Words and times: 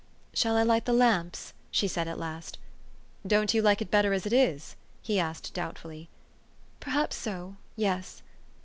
"Shall 0.33 0.57
I 0.57 0.63
light 0.63 0.85
the 0.85 0.93
lamps?" 0.93 1.53
she 1.69 1.87
said 1.87 2.07
at 2.07 2.17
last. 2.17 2.57
"Don't 3.27 3.53
you 3.53 3.61
like 3.61 3.83
it 3.83 3.91
better 3.91 4.13
as 4.13 4.25
it 4.25 4.33
is?" 4.33 4.75
he 5.03 5.19
asked 5.19 5.53
doubtfully. 5.53 6.09
"Perhaps 6.79 7.17
so 7.17 7.55
yes. 7.75 8.23